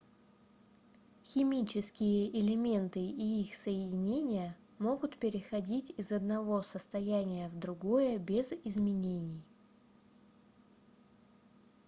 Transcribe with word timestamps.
химические 1.23 2.35
элементы 2.35 2.99
и 3.01 3.41
их 3.41 3.53
соединения 3.53 4.57
могут 4.79 5.15
переходить 5.19 5.93
из 5.95 6.11
одного 6.11 6.63
состояния 6.63 7.49
в 7.49 7.59
другое 7.59 8.17
без 8.17 8.51
изменений 8.63 9.43